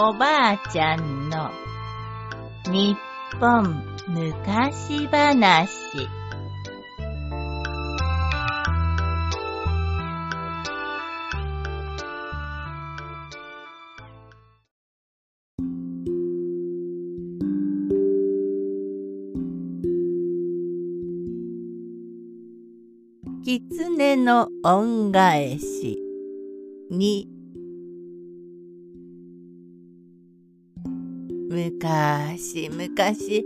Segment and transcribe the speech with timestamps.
[0.00, 1.50] おばあちゃんの
[2.70, 2.96] 日
[3.40, 6.08] 本昔話。
[23.42, 25.98] 狐の恩返し
[26.88, 27.27] に
[31.50, 33.44] むかしむかし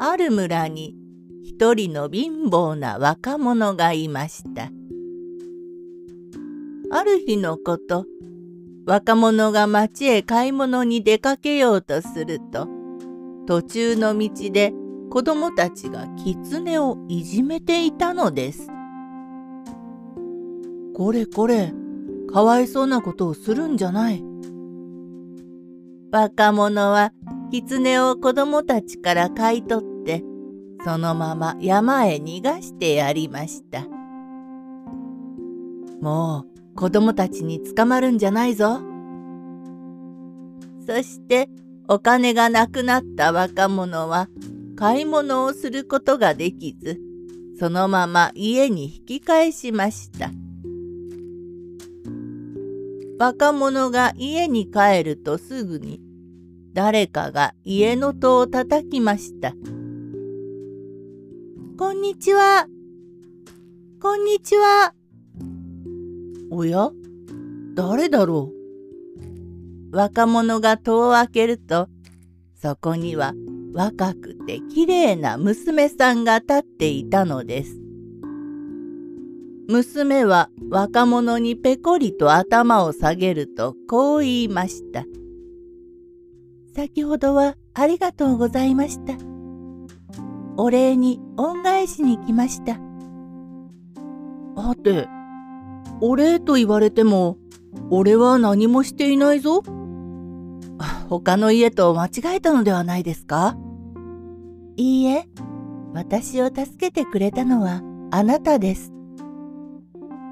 [0.00, 0.96] ある村に
[1.44, 4.70] 一人の貧乏な若者がいました。
[6.90, 8.04] ある日のこと
[8.84, 12.68] 若者が町へ買い物に出かけようとすると
[13.46, 14.72] 途中の道で
[15.10, 18.68] 子供たちが狐をいじめていたのです。
[20.94, 21.72] これこれ、
[22.32, 24.24] かわいそうなことをするんじゃない。
[26.10, 27.12] 若者は
[27.50, 30.24] 狐を子供たちから買い取って、
[30.84, 33.86] そのまま山へ逃がしてやりました。
[36.00, 38.80] もう子供たちに捕まるんじゃないぞ。
[40.86, 41.48] そして
[41.88, 44.28] お金がなくなった若者は
[44.76, 47.00] 買い物をすることができず、
[47.58, 50.30] そのまま家に引き返しました。
[53.18, 56.00] 若者が家に帰るとすぐに
[56.76, 59.54] 誰かが家の戸を叩きました。
[61.78, 62.66] こんにちは。
[63.98, 64.92] こんにちは。
[66.50, 66.90] おや？
[67.74, 68.52] 誰だろ
[69.90, 69.96] う？
[69.96, 71.88] 若者が戸を開けると
[72.54, 73.32] そこには
[73.72, 77.80] 若くてきれいな娘さんが立っていたのです。
[79.66, 85.06] 娘は若者にぺこりと頭を下げるとこう言いました。
[86.76, 89.14] 先ほどはありがとうございました。
[90.58, 92.78] お礼に恩返しに来ました。
[94.54, 95.08] はて、
[96.02, 97.38] お礼と言われても、
[97.88, 99.62] 俺は何もしていないぞ。
[101.08, 103.56] 他の家と間違えたのではないですか？
[104.76, 105.26] いいえ、
[105.94, 108.92] 私を助けてくれたのはあなたです。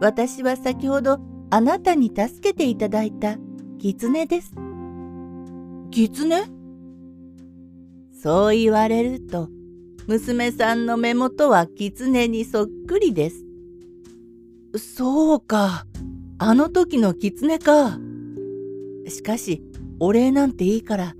[0.00, 1.18] 私は先ほど
[1.50, 3.38] あなたに助けていただいた
[3.80, 4.54] 狐です。
[5.90, 6.46] 狐？
[8.20, 9.48] そう言われると、
[10.06, 13.44] 娘さんの目元は狐にそっくりです。
[14.76, 15.86] そうか、
[16.38, 17.98] あの時の狐か。
[19.06, 19.62] しかし、
[20.00, 21.14] お礼なんていいから、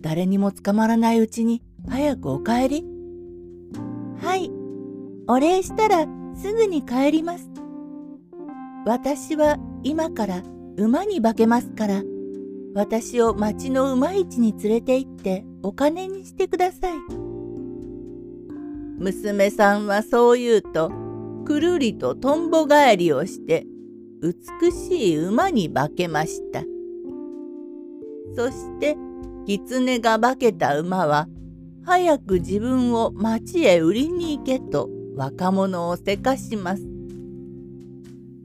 [0.00, 2.84] 誰にも捕まらないうちに早くお帰り。
[4.22, 4.50] はい、
[5.28, 7.50] お礼したらすぐに帰ります。
[8.86, 10.42] 私は今から
[10.76, 12.02] 馬に化けますから、
[12.76, 16.98] 私を町の馬市に連れて行ってお金にしてください。
[18.98, 20.92] 娘さんはそう言うと、
[21.46, 23.64] くるりととんぼ返りをして、
[24.20, 26.64] 美しい馬に化けました。
[28.34, 28.98] そして、
[29.46, 31.28] 狐が化けた馬は、
[31.82, 36.82] 早く自分を町へ売りに行けと若者をせかします。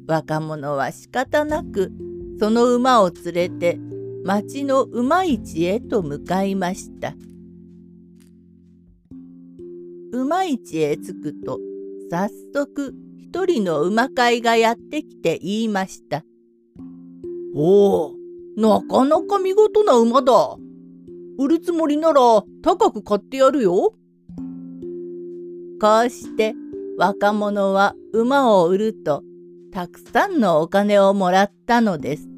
[0.08, 1.92] 若者は仕方なく
[2.40, 3.80] その馬を連れて
[4.23, 7.13] 町の馬市へと向かいました。
[10.11, 11.59] 馬市へ着くと
[12.09, 16.23] 早速一人の馬飼いがやってきて言いました。
[17.55, 18.15] おお、
[18.57, 20.57] なかなか見事な馬だ。
[21.39, 23.93] 売るつもりなら高く買ってやるよ。
[25.81, 26.53] こうして
[26.97, 29.23] 若者は馬を売ると
[29.71, 32.31] たくさんのお金をもらったのです。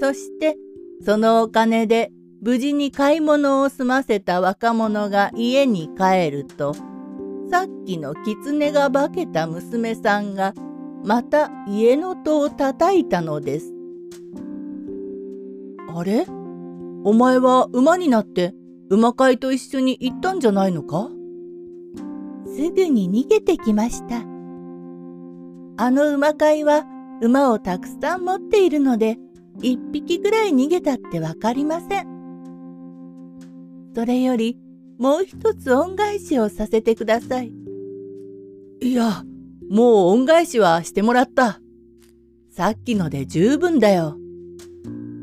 [0.00, 0.56] そして
[1.04, 2.12] そのお金で
[2.42, 6.74] 無事に買い物を済ませた若者が家に帰ると
[7.50, 10.54] さっきの狐が化けた娘さんが
[11.04, 13.72] また家の戸を叩いたのです。
[15.94, 16.26] あれ？
[17.04, 18.52] お前は馬になって
[18.90, 21.08] 馬飼いと一緒に行ったんじゃないのか？
[22.46, 24.24] すぐに逃げてきました。
[25.78, 26.84] あの馬飼いは
[27.22, 29.18] 馬をたくさん持っているので、
[29.62, 32.06] 一匹ぐらい逃げたってわかりません。
[33.94, 34.58] それより、
[34.98, 37.52] もう一つ恩返しをさせてください。
[38.80, 39.24] いや、
[39.70, 41.60] もう恩返しはしてもらった。
[42.50, 44.16] さっきので十分だよ。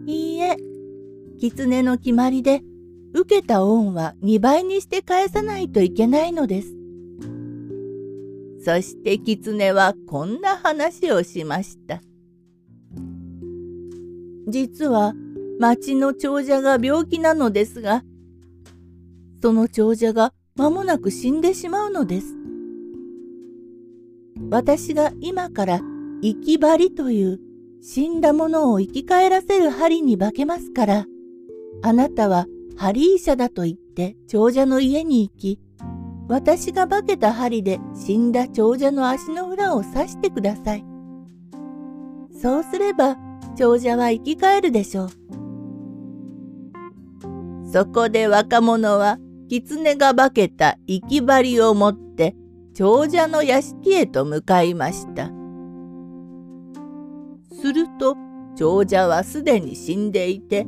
[0.05, 0.57] いいえ、
[1.39, 2.61] 狐の決まりで、
[3.13, 6.75] 受けた恩は2倍にして返さないといけないのです。
[8.65, 12.01] そして狐はこんな話をしました。
[14.47, 15.13] 実は
[15.59, 18.03] 町の長者が病気なのですが、
[19.41, 22.35] その長者が間もなく死んでしまうのです。
[24.49, 25.81] 私が今から
[26.21, 27.39] 生き針という
[27.81, 31.05] 死んだものを生き返らせる針に化けますから、
[31.81, 32.45] あなたは
[32.77, 35.59] 針医者だと言って長者の家に行き、
[36.29, 40.85] 私が化けた針で死んだ長者の足の裏を刺してください。
[42.41, 43.17] そうすれば
[43.55, 45.09] 長者は生き返るでしょう。
[47.71, 49.17] そこで若者は
[49.49, 52.35] 狐が化けた生き針を持って
[52.73, 55.31] 長者の屋敷へと向かいました。
[57.61, 58.15] すると
[58.55, 60.67] 長者はすでに死んでいて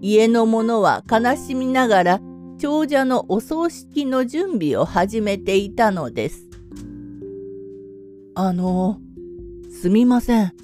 [0.00, 2.20] 家の者は悲しみながら
[2.58, 6.48] 長者のお葬式の準備を始めていたのです。
[8.34, 8.98] あの、
[9.70, 10.54] すみません。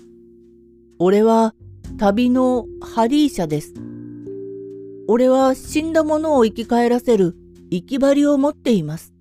[1.01, 1.55] 俺は
[1.97, 3.73] 旅のハリーシャです。
[5.07, 7.37] 俺は死んだ者を生き返らせる
[7.71, 9.15] 生き針を持っています。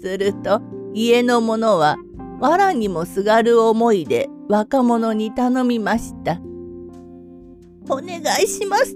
[0.00, 0.60] すると
[0.92, 1.96] 家の者は
[2.40, 6.40] 藁にもすがる思いで若者に頼みました。
[7.88, 8.92] お願いします。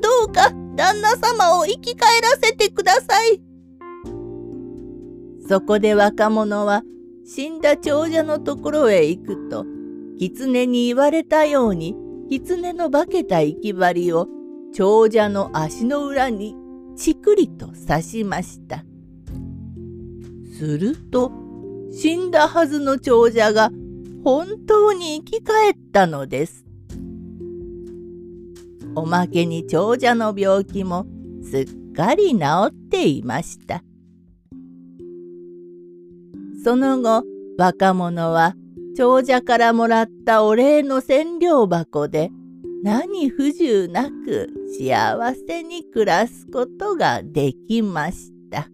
[0.00, 3.42] どうか旦那様を生き返らせてください。
[5.46, 6.82] そこで若者は
[7.26, 9.66] 死んだ長者のところへ行くと
[10.18, 11.94] 狐に言われたように
[12.30, 14.28] 狐の化けた生き針を
[14.74, 16.54] 長者の足の裏に
[16.96, 18.84] ちくりと刺しました。
[20.58, 21.32] すると
[21.90, 23.70] 死んだはずの長者が
[24.24, 26.64] 本当に生き返ったのです。
[28.94, 31.06] おまけに長者の病気も
[31.42, 33.82] すっかり治っていました。
[36.62, 37.24] その後
[37.58, 38.54] 若者は
[38.94, 42.30] 長者からもらったお礼の千両箱で
[42.82, 44.48] 何不自由なく
[44.78, 48.68] 幸せに暮らすことができました。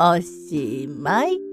[0.00, 1.43] おしまい。